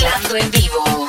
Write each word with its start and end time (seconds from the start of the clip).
mezclando 0.00 0.36
en 0.36 0.50
vivo. 0.50 0.99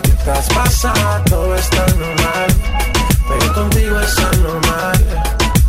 a 0.00 1.22
ti 1.22 1.30
todo 1.30 1.54
está 1.54 1.86
normal. 1.98 2.48
Pero 3.28 3.54
contigo 3.54 4.00
es 4.00 4.18
anormal. 4.18 5.04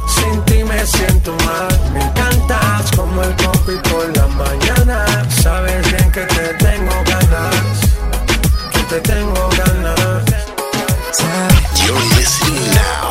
Sin 0.07 0.41
ti 0.45 0.63
me 0.63 0.85
siento 0.85 1.35
mal. 1.45 1.79
Me 1.93 2.01
encantas 2.01 2.91
como 2.95 3.23
el 3.23 3.35
coffee 3.35 3.77
por 3.89 4.15
la 4.15 4.27
mañana. 4.27 5.05
Sabes 5.41 5.91
bien 5.91 6.11
que 6.11 6.21
te 6.21 6.53
tengo 6.65 6.93
ganas. 7.05 7.79
Que 8.73 8.83
te 8.83 9.01
tengo 9.01 9.49
ganas. 9.57 10.23
You're 11.75 11.99
listening 12.15 12.73
now. 12.73 13.10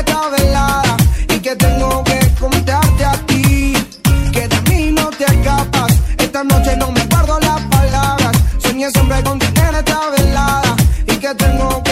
noche 6.43 6.75
no 6.77 6.91
me 6.91 7.05
guardo 7.05 7.39
las 7.39 7.61
palabras. 7.61 8.31
Soñé 8.59 8.89
siempre 8.91 9.23
con 9.23 9.39
tener 9.39 9.75
esta 9.75 10.09
velada 10.09 10.75
y 11.07 11.15
que 11.17 11.35
tengo 11.35 11.83
que 11.83 11.90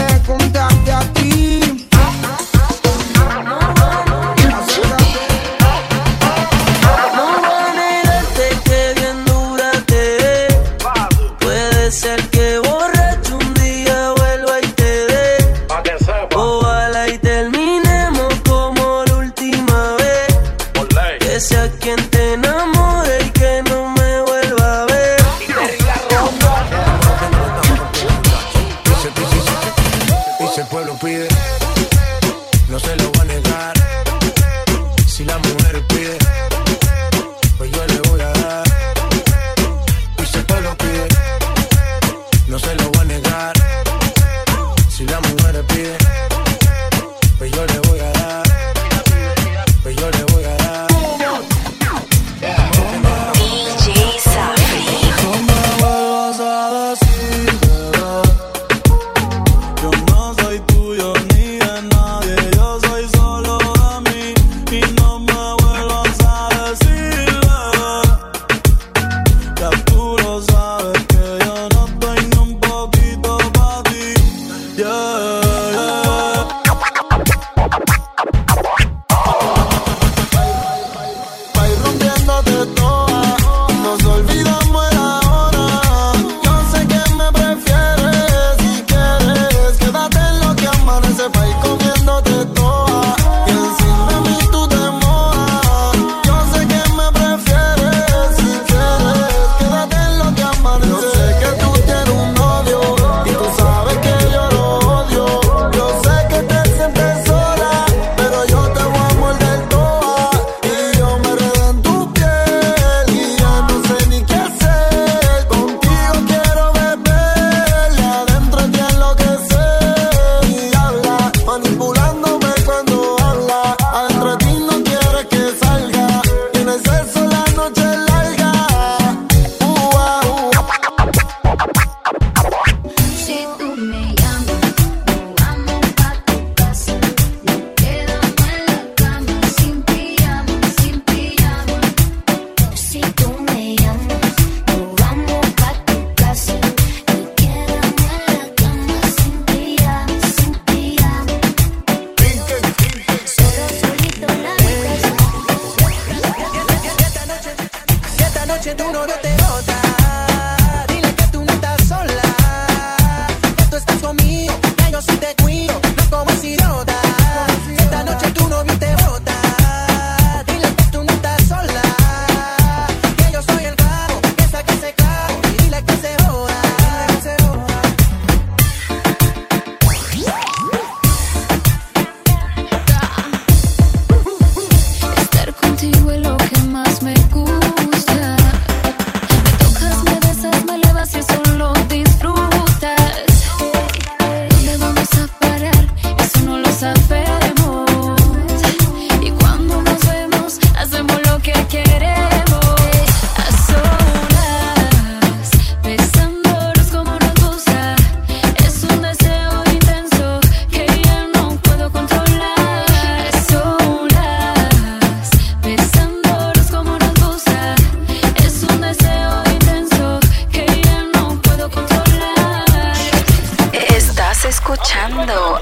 escuchando 224.50 225.56
a 225.58 225.62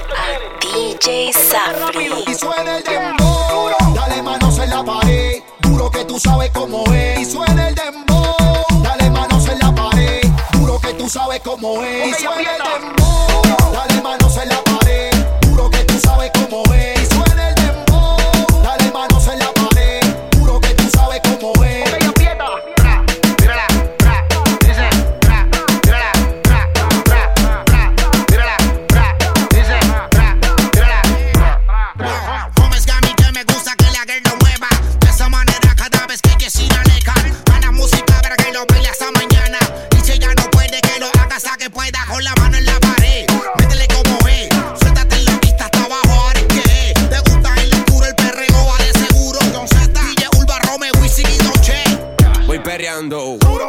DJ 0.60 1.30
Safri. 1.32 2.10
Y 2.26 2.34
suena 2.34 2.78
el 2.78 2.84
dembow, 2.84 3.70
dale 3.94 4.22
manos 4.22 4.58
en 4.58 4.70
la 4.70 4.82
pared, 4.82 5.42
duro 5.60 5.90
que 5.90 6.04
tú 6.06 6.18
sabes 6.18 6.50
cómo 6.52 6.84
es. 6.94 7.20
Y 7.20 7.24
suena 7.26 7.68
el 7.68 7.74
dembow, 7.74 8.34
dale 8.82 9.10
manos 9.10 9.46
en 9.46 9.58
la 9.58 9.74
pared, 9.74 10.22
duro 10.52 10.80
que 10.80 10.94
tú 10.94 11.08
sabes 11.08 11.40
cómo 11.40 11.82
es. 11.82 12.08
Y 12.08 12.14
suena 12.14 12.50
el 12.50 12.62
dembow. 12.62 13.07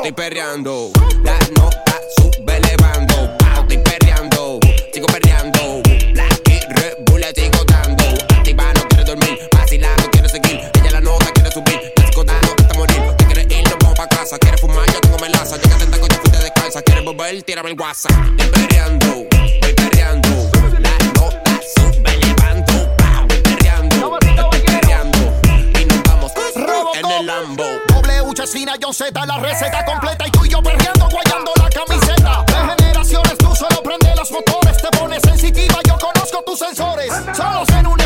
estoy 0.09 0.29
perreando. 0.29 0.91
La 1.23 1.37
nota 1.55 2.01
sube 2.17 2.57
elevando. 2.57 3.37
Pau, 3.37 3.61
estoy 3.61 3.77
perreando. 3.77 4.59
Sigo 4.93 5.07
perreando. 5.07 5.81
Black 6.13 6.41
y 6.49 6.59
Red 6.73 6.93
Bull 7.05 7.21
le 7.21 7.31
sigo 7.33 7.63
dando. 7.65 8.03
Activa, 8.29 8.73
no 8.73 8.87
quiere 8.87 9.03
dormir. 9.03 9.39
Vacilando, 9.51 10.09
quiere 10.11 10.29
seguir. 10.29 10.71
Ella 10.73 10.91
la 10.91 11.01
nota 11.01 11.31
quiere 11.33 11.51
subir. 11.51 11.93
La 11.95 12.07
sigo 12.07 12.23
dando 12.23 12.55
hasta 12.57 12.77
morir. 12.77 13.01
Te 13.17 13.25
quiere 13.25 13.55
ir, 13.55 13.63
nos 13.69 13.77
vamos 13.79 13.97
pa' 13.97 14.07
casa. 14.07 14.37
Quiere 14.39 14.57
fumar, 14.57 14.85
yo 14.91 14.99
tengo 15.01 15.17
melaza. 15.19 15.57
Llega 15.57 15.75
el 15.75 15.91
taco, 15.91 16.07
ya 16.07 16.15
fuiste 16.15 16.37
descansa. 16.39 16.81
Quiere 16.81 17.01
volver, 17.01 17.43
tírame 17.43 17.69
el 17.71 17.79
WhatsApp. 17.79 18.11
Estoy 18.37 18.67
perreando. 18.67 19.27
Estoy 19.31 19.73
perreando. 19.73 20.51
La 20.79 20.97
nota 21.13 21.59
sube 21.75 22.15
elevando. 22.15 22.95
Pau, 22.97 23.27
estoy 23.29 23.53
perreando. 23.53 24.19
Estoy 24.19 24.61
perreando. 24.61 25.19
Y 25.79 25.85
nos 25.85 26.03
vamos 26.03 26.31
en 26.95 27.11
el 27.11 27.25
Lambo. 27.25 27.65
Doble 27.87 28.21
Uchesina, 28.21 28.73
John 28.81 28.93
Z, 28.93 29.25
la 29.25 29.37
receta 29.37 29.85
yo 35.87 35.97
conozco 35.97 36.41
tus 36.43 36.59
sensores. 36.59 37.13
Solo 37.33 37.63
en 37.77 37.87
un 37.87 37.98